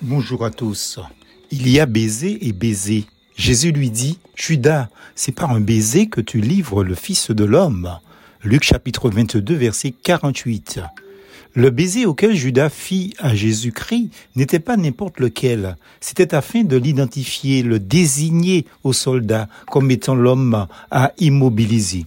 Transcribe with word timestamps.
Bonjour 0.00 0.44
à 0.44 0.52
tous. 0.52 1.00
Il 1.50 1.68
y 1.68 1.80
a 1.80 1.86
baiser 1.86 2.46
et 2.46 2.52
baiser. 2.52 3.06
Jésus 3.34 3.72
lui 3.72 3.90
dit, 3.90 4.20
Judas, 4.36 4.90
c'est 5.16 5.32
par 5.32 5.50
un 5.50 5.60
baiser 5.60 6.06
que 6.06 6.20
tu 6.20 6.40
livres 6.40 6.84
le 6.84 6.94
Fils 6.94 7.32
de 7.32 7.44
l'homme. 7.44 7.98
Luc 8.44 8.62
chapitre 8.62 9.10
22 9.10 9.56
verset 9.56 9.90
48. 9.90 10.80
Le 11.54 11.70
baiser 11.70 12.06
auquel 12.06 12.36
Judas 12.36 12.68
fit 12.68 13.14
à 13.18 13.34
Jésus-Christ 13.34 14.10
n'était 14.36 14.60
pas 14.60 14.76
n'importe 14.76 15.18
lequel. 15.18 15.76
C'était 16.00 16.32
afin 16.32 16.62
de 16.62 16.76
l'identifier, 16.76 17.64
le 17.64 17.80
désigner 17.80 18.66
au 18.84 18.92
soldat 18.92 19.48
comme 19.66 19.90
étant 19.90 20.14
l'homme 20.14 20.68
à 20.92 21.10
immobiliser. 21.18 22.06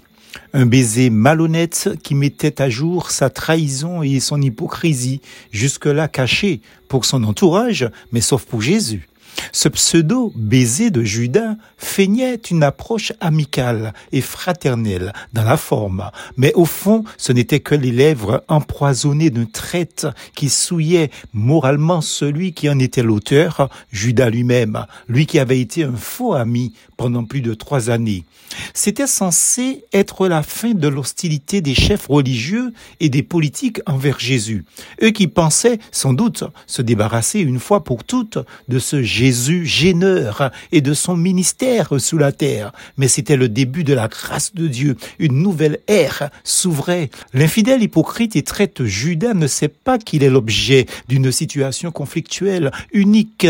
Un 0.54 0.66
baiser 0.66 1.10
malhonnête 1.10 1.90
qui 2.04 2.16
mettait 2.16 2.62
à 2.62 2.70
jour 2.70 3.12
sa 3.12 3.30
trahison 3.30 4.02
et 4.04 4.20
son 4.20 4.42
hypocrisie, 4.42 5.22
jusque-là 5.52 6.08
cachée 6.08 6.62
pour 6.88 7.06
son 7.06 7.24
entourage, 7.24 7.90
mais 8.12 8.22
sauf 8.22 8.46
pour 8.46 8.62
Jésus. 8.62 9.08
Ce 9.52 9.70
pseudo-baiser 9.70 10.92
de 10.92 11.04
Judas 11.04 11.56
feignait 11.78 12.36
une 12.36 12.64
approche 12.64 13.14
amicale 13.20 13.94
et 14.12 14.22
fraternelle 14.22 15.14
dans 15.34 15.44
la 15.44 15.58
forme, 15.58 16.10
mais 16.38 16.54
au 16.54 16.66
fond, 16.66 17.04
ce 17.18 17.32
n'était 17.32 17.60
que 17.60 17.76
les 17.76 17.92
lèvres 17.92 18.44
empoisonnées 18.48 19.30
d'un 19.30 19.46
traite 19.46 20.08
qui 20.36 20.50
souillait 20.50 21.12
moralement 21.34 22.02
celui 22.02 22.54
qui 22.54 22.70
en 22.70 22.80
était 22.80 23.04
l'auteur, 23.04 23.70
Judas 23.92 24.30
lui-même, 24.30 24.86
lui 25.08 25.26
qui 25.26 25.40
avait 25.40 25.60
été 25.60 25.84
un 25.84 25.96
faux 25.96 26.34
ami 26.34 26.74
pendant 26.98 27.26
plus 27.26 27.42
de 27.42 27.54
trois 27.54 27.90
années. 27.90 28.26
C'était 28.74 29.08
censé 29.08 29.86
être 29.94 30.28
la 30.28 30.44
fin 30.44 30.74
de 30.74 30.88
l'hostilité 30.88 31.62
des 31.62 31.74
chefs 31.74 32.08
religieux 32.08 32.74
et 33.00 33.10
des 33.10 33.24
politiques 33.24 33.80
envers 33.86 34.20
Jésus, 34.20 34.66
eux 35.02 35.12
qui 35.12 35.28
pensaient 35.28 35.80
sans 35.92 36.14
doute 36.14 36.44
se 36.68 36.82
débarrasser 36.82 37.40
une 37.40 37.60
fois 37.60 37.84
pour 37.84 38.04
toutes 38.04 38.38
de 38.68 38.80
ce 38.80 39.02
Jésus 39.22 39.68
gêneur 39.68 40.50
et 40.72 40.82
de 40.82 40.96
son 40.96 41.16
ministère 41.16 42.00
sous 42.00 42.18
la 42.18 42.32
terre. 42.32 42.72
Mais 42.98 43.08
c'était 43.08 43.36
le 43.36 43.50
début 43.50 43.84
de 43.84 43.94
la 43.94 44.08
grâce 44.08 44.56
de 44.56 44.68
Dieu. 44.68 44.98
Une 45.20 45.44
nouvelle 45.44 45.78
ère 45.88 46.32
s'ouvrait. 46.44 47.12
L'infidèle 47.36 47.84
hypocrite 47.84 48.36
et 48.36 48.42
traite 48.42 48.84
Judas 48.84 49.36
ne 49.36 49.46
sait 49.46 49.68
pas 49.68 50.00
qu'il 50.00 50.24
est 50.24 50.32
l'objet 50.32 50.88
d'une 51.08 51.32
situation 51.32 51.92
conflictuelle 51.92 52.72
unique 52.94 53.46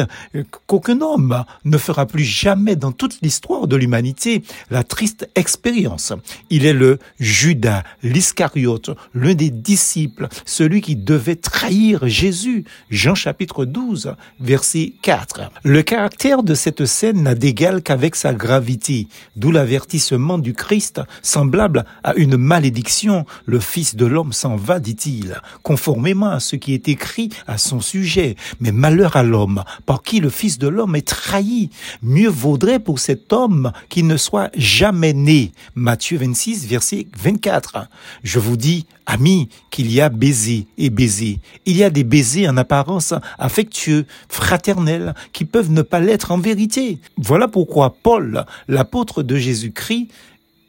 qu'aucun 0.67 0.99
homme 0.99 1.45
ne 1.63 1.77
fera 1.77 2.05
plus 2.05 2.25
jamais 2.25 2.75
dans 2.75 2.91
toute 2.91 3.21
l'histoire 3.21 3.67
de 3.67 3.77
l'humanité 3.77 4.43
la 4.71 4.83
triste 4.83 5.29
expérience. 5.35 6.11
Il 6.49 6.65
est 6.65 6.73
le 6.73 6.99
Judas, 7.21 7.83
l'Iscariote, 8.03 8.89
l'un 9.15 9.35
des 9.35 9.51
disciples, 9.51 10.27
celui 10.45 10.81
qui 10.81 10.97
devait 10.97 11.37
trahir 11.37 12.09
Jésus. 12.09 12.65
Jean 12.89 13.15
chapitre 13.15 13.63
12, 13.63 14.15
verset 14.41 14.91
4. 15.01 15.60
Le 15.63 15.83
caractère 15.83 16.41
de 16.41 16.55
cette 16.55 16.87
scène 16.87 17.21
n'a 17.21 17.35
d'égal 17.35 17.83
qu'avec 17.83 18.15
sa 18.15 18.33
gravité, 18.33 19.07
d'où 19.35 19.51
l'avertissement 19.51 20.39
du 20.39 20.55
Christ, 20.55 21.01
semblable 21.21 21.85
à 22.03 22.15
une 22.15 22.35
malédiction. 22.35 23.27
Le 23.45 23.59
Fils 23.59 23.95
de 23.95 24.07
l'homme 24.07 24.33
s'en 24.33 24.55
va, 24.55 24.79
dit-il, 24.79 25.39
conformément 25.61 26.31
à 26.31 26.39
ce 26.39 26.55
qui 26.55 26.73
est 26.73 26.89
écrit 26.89 27.29
à 27.45 27.59
son 27.59 27.79
sujet. 27.79 28.37
Mais 28.59 28.71
malheur 28.71 29.15
à 29.15 29.21
l'homme, 29.21 29.63
par 29.85 30.01
qui 30.01 30.19
le 30.19 30.31
Fils 30.31 30.57
de 30.57 30.67
l'homme 30.67 30.95
est 30.95 31.07
trahi. 31.07 31.69
Mieux 32.01 32.29
vaudrait 32.29 32.79
pour 32.79 32.97
cet 32.97 33.31
homme 33.31 33.71
qu'il 33.87 34.07
ne 34.07 34.17
soit 34.17 34.49
jamais 34.57 35.13
né. 35.13 35.51
Matthieu 35.75 36.17
26, 36.17 36.65
verset 36.65 37.05
24. 37.21 37.87
Je 38.23 38.39
vous 38.39 38.57
dis, 38.57 38.87
amis, 39.11 39.49
qu'il 39.69 39.91
y 39.91 40.01
a 40.01 40.09
baiser 40.09 40.67
et 40.77 40.89
baiser. 40.89 41.39
Il 41.65 41.75
y 41.75 41.83
a 41.83 41.89
des 41.89 42.03
baisers 42.03 42.47
en 42.47 42.57
apparence 42.57 43.13
affectueux, 43.37 44.05
fraternels, 44.29 45.13
qui 45.33 45.45
peuvent 45.45 45.71
ne 45.71 45.81
pas 45.81 45.99
l'être 45.99 46.31
en 46.31 46.37
vérité. 46.37 46.99
Voilà 47.17 47.47
pourquoi 47.47 47.95
Paul, 48.01 48.45
l'apôtre 48.67 49.21
de 49.21 49.35
Jésus-Christ, 49.35 50.07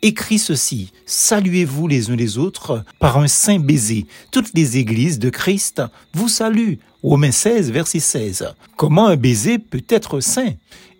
écrit 0.02 0.38
ceci, 0.38 0.92
Saluez-vous 1.06 1.86
les 1.86 2.11
uns 2.11 2.17
les 2.17 2.39
autres 2.39 2.84
par 2.98 3.18
un 3.18 3.28
saint 3.28 3.58
baiser. 3.58 4.06
Toutes 4.33 4.52
les 4.55 4.77
églises 4.78 5.18
de 5.18 5.30
Christ 5.30 5.83
vous 6.12 6.28
saluent. 6.28 6.78
Romains 7.02 7.33
16, 7.33 7.73
verset 7.73 7.98
16. 7.98 8.55
Comment 8.77 9.08
un 9.08 9.17
baiser 9.17 9.58
peut 9.58 9.83
être 9.89 10.20
saint? 10.20 10.52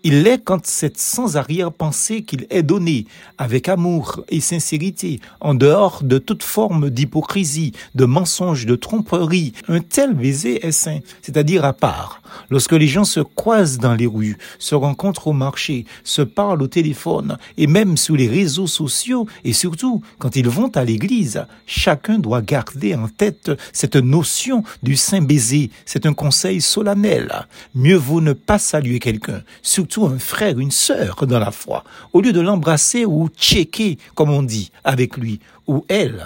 Il 0.05 0.23
l'est 0.23 0.43
quand 0.43 0.65
c'est 0.65 0.97
sans 0.97 1.37
arrière-pensée 1.37 2.23
qu'il 2.23 2.45
est 2.49 2.61
donné, 2.61 3.05
avec 3.37 3.69
amour 3.69 4.21
et 4.27 4.41
sincérité, 4.41 5.21
en 5.39 5.53
dehors 5.53 6.03
de 6.03 6.17
toute 6.17 6.43
forme 6.43 6.89
d'hypocrisie, 6.89 7.71
de 7.95 8.03
mensonge, 8.03 8.65
de 8.65 8.75
tromperie. 8.75 9.53
Un 9.69 9.79
tel 9.79 10.13
baiser 10.13 10.65
est 10.65 10.73
saint, 10.73 10.99
c'est-à-dire 11.21 11.63
à 11.63 11.71
part. 11.71 12.21
Lorsque 12.49 12.73
les 12.73 12.87
gens 12.87 13.05
se 13.05 13.21
croisent 13.21 13.77
dans 13.77 13.93
les 13.93 14.05
rues, 14.07 14.37
se 14.59 14.75
rencontrent 14.75 15.27
au 15.27 15.33
marché, 15.33 15.85
se 16.03 16.21
parlent 16.21 16.61
au 16.61 16.67
téléphone 16.67 17.37
et 17.57 17.67
même 17.67 17.95
sur 17.95 18.17
les 18.17 18.27
réseaux 18.27 18.67
sociaux 18.67 19.27
et 19.45 19.53
surtout 19.53 20.01
quand 20.19 20.35
ils 20.35 20.49
vont 20.49 20.71
à 20.75 20.83
l'église, 20.83 21.45
chacun 21.65 22.19
doit 22.19 22.41
garder 22.41 22.95
en 22.95 23.07
tête 23.07 23.51
cette 23.71 23.95
notion 23.95 24.63
du 24.81 24.97
saint 24.97 25.21
baiser. 25.21 25.71
C'est 25.93 26.07
un 26.07 26.15
conseil 26.15 26.59
solennel. 26.59 27.45
Mieux 27.75 27.97
vaut 27.97 28.19
ne 28.19 28.33
pas 28.33 28.57
saluer 28.57 28.97
quelqu'un, 28.97 29.43
surtout 29.61 30.07
un 30.07 30.17
frère, 30.17 30.57
une 30.57 30.71
sœur 30.71 31.27
dans 31.27 31.37
la 31.37 31.51
foi, 31.51 31.83
au 32.13 32.21
lieu 32.21 32.33
de 32.33 32.41
l'embrasser 32.41 33.05
ou 33.05 33.29
checker, 33.37 33.99
comme 34.15 34.31
on 34.31 34.41
dit, 34.41 34.71
avec 34.83 35.17
lui 35.17 35.39
ou 35.67 35.85
elle. 35.87 36.25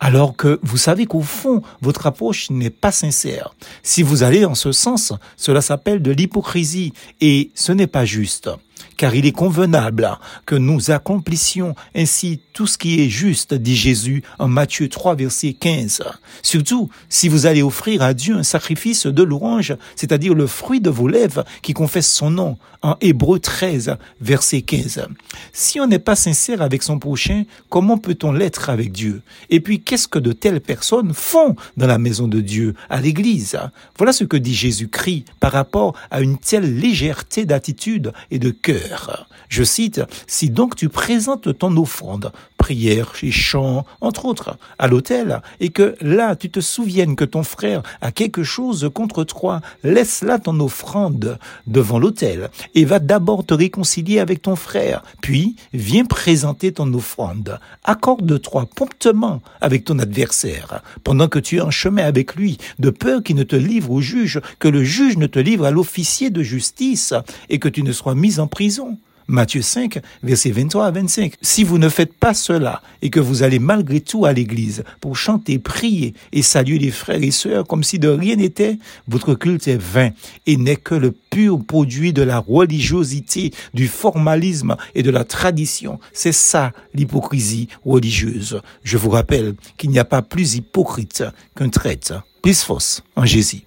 Alors 0.00 0.36
que 0.36 0.58
vous 0.62 0.76
savez 0.76 1.06
qu'au 1.06 1.22
fond, 1.22 1.62
votre 1.80 2.06
approche 2.06 2.50
n'est 2.50 2.70
pas 2.70 2.92
sincère. 2.92 3.54
Si 3.82 4.02
vous 4.02 4.22
allez 4.22 4.44
en 4.44 4.54
ce 4.54 4.72
sens, 4.72 5.12
cela 5.36 5.62
s'appelle 5.62 6.02
de 6.02 6.10
l'hypocrisie 6.10 6.92
et 7.20 7.50
ce 7.54 7.72
n'est 7.72 7.86
pas 7.86 8.04
juste 8.04 8.50
car 8.96 9.14
il 9.14 9.26
est 9.26 9.32
convenable 9.32 10.08
que 10.46 10.54
nous 10.54 10.90
accomplissions 10.90 11.74
ainsi 11.94 12.40
tout 12.52 12.66
ce 12.66 12.78
qui 12.78 13.00
est 13.00 13.08
juste, 13.08 13.54
dit 13.54 13.76
Jésus 13.76 14.22
en 14.38 14.48
Matthieu 14.48 14.88
3, 14.88 15.14
verset 15.16 15.54
15. 15.54 16.02
Surtout, 16.42 16.88
si 17.08 17.28
vous 17.28 17.46
allez 17.46 17.62
offrir 17.62 18.02
à 18.02 18.14
Dieu 18.14 18.36
un 18.36 18.42
sacrifice 18.42 19.06
de 19.06 19.22
louange, 19.22 19.74
c'est-à-dire 19.96 20.34
le 20.34 20.46
fruit 20.46 20.80
de 20.80 20.90
vos 20.90 21.08
lèvres 21.08 21.44
qui 21.62 21.72
confesse 21.72 22.10
son 22.10 22.30
nom, 22.30 22.58
en 22.82 22.96
Hébreu 23.00 23.38
13, 23.38 23.96
verset 24.20 24.62
15. 24.62 25.06
Si 25.52 25.80
on 25.80 25.86
n'est 25.86 25.98
pas 25.98 26.16
sincère 26.16 26.62
avec 26.62 26.82
son 26.82 26.98
prochain, 26.98 27.44
comment 27.68 27.98
peut-on 27.98 28.32
l'être 28.32 28.68
avec 28.72 28.92
Dieu 28.92 29.22
Et 29.50 29.60
puis, 29.60 29.80
qu'est-ce 29.80 30.08
que 30.08 30.18
de 30.18 30.32
telles 30.32 30.60
personnes 30.60 31.12
font 31.14 31.54
dans 31.76 31.86
la 31.86 31.98
maison 31.98 32.28
de 32.28 32.40
Dieu, 32.40 32.74
à 32.90 33.00
l'église 33.00 33.58
Voilà 33.96 34.12
ce 34.12 34.24
que 34.24 34.36
dit 34.36 34.54
Jésus-Christ 34.54 35.26
par 35.40 35.52
rapport 35.52 35.94
à 36.10 36.20
une 36.20 36.38
telle 36.38 36.78
légèreté 36.78 37.44
d'attitude 37.44 38.12
et 38.30 38.38
de 38.38 38.50
cœur. 38.50 39.28
Je 39.48 39.64
cite, 39.64 40.00
Si 40.26 40.50
donc 40.50 40.76
tu 40.76 40.88
présentes 40.88 41.58
ton 41.58 41.76
offrande, 41.76 42.32
prière 42.62 43.12
et 43.24 43.32
chant, 43.32 43.84
entre 44.00 44.24
autres, 44.24 44.56
à 44.78 44.86
l'autel, 44.86 45.42
et 45.58 45.70
que 45.70 45.96
là 46.00 46.36
tu 46.36 46.48
te 46.48 46.60
souviennes 46.60 47.16
que 47.16 47.24
ton 47.24 47.42
frère 47.42 47.82
a 48.00 48.12
quelque 48.12 48.44
chose 48.44 48.88
contre 48.94 49.24
toi, 49.24 49.60
laisse 49.82 50.22
là 50.22 50.38
ton 50.38 50.58
offrande 50.60 51.38
devant 51.66 51.98
l'autel, 51.98 52.50
et 52.76 52.84
va 52.84 53.00
d'abord 53.00 53.44
te 53.44 53.52
réconcilier 53.52 54.20
avec 54.20 54.42
ton 54.42 54.54
frère, 54.54 55.02
puis 55.20 55.56
viens 55.72 56.04
présenter 56.04 56.72
ton 56.72 56.94
offrande. 56.94 57.58
Accorde-toi 57.82 58.61
promptement 58.66 59.42
avec 59.60 59.84
ton 59.84 59.98
adversaire, 59.98 60.82
pendant 61.04 61.28
que 61.28 61.38
tu 61.38 61.56
es 61.56 61.60
en 61.60 61.70
chemin 61.70 62.04
avec 62.04 62.34
lui, 62.34 62.58
de 62.78 62.90
peur 62.90 63.22
qu'il 63.22 63.36
ne 63.36 63.42
te 63.42 63.56
livre 63.56 63.90
au 63.90 64.00
juge, 64.00 64.40
que 64.58 64.68
le 64.68 64.84
juge 64.84 65.16
ne 65.16 65.26
te 65.26 65.38
livre 65.38 65.64
à 65.64 65.70
l'officier 65.70 66.30
de 66.30 66.42
justice, 66.42 67.14
et 67.48 67.58
que 67.58 67.68
tu 67.68 67.82
ne 67.82 67.92
sois 67.92 68.14
mis 68.14 68.38
en 68.38 68.46
prison 68.46 68.98
Matthieu 69.28 69.62
5, 69.62 70.00
versets 70.22 70.50
23 70.50 70.86
à 70.86 70.90
25. 70.90 71.34
Si 71.40 71.64
vous 71.64 71.78
ne 71.78 71.88
faites 71.88 72.12
pas 72.12 72.34
cela 72.34 72.82
et 73.02 73.10
que 73.10 73.20
vous 73.20 73.42
allez 73.42 73.58
malgré 73.58 74.00
tout 74.00 74.24
à 74.24 74.32
l'église 74.32 74.84
pour 75.00 75.16
chanter, 75.16 75.58
prier 75.58 76.14
et 76.32 76.42
saluer 76.42 76.78
les 76.78 76.90
frères 76.90 77.22
et 77.22 77.30
sœurs 77.30 77.66
comme 77.66 77.84
si 77.84 77.98
de 77.98 78.08
rien 78.08 78.36
n'était, 78.36 78.78
votre 79.08 79.34
culte 79.34 79.68
est 79.68 79.80
vain 79.80 80.10
et 80.46 80.56
n'est 80.56 80.76
que 80.76 80.94
le 80.94 81.12
pur 81.12 81.64
produit 81.64 82.12
de 82.12 82.22
la 82.22 82.38
religiosité, 82.38 83.52
du 83.74 83.88
formalisme 83.88 84.76
et 84.94 85.02
de 85.02 85.10
la 85.10 85.24
tradition. 85.24 85.98
C'est 86.12 86.32
ça 86.32 86.72
l'hypocrisie 86.94 87.68
religieuse. 87.84 88.60
Je 88.84 88.96
vous 88.96 89.10
rappelle 89.10 89.54
qu'il 89.76 89.90
n'y 89.90 89.98
a 89.98 90.04
pas 90.04 90.22
plus 90.22 90.56
hypocrite 90.56 91.24
qu'un 91.56 91.68
traître. 91.68 92.22
Plus 92.42 92.62
fausse 92.62 93.02
en 93.14 93.24
Jésus. 93.24 93.60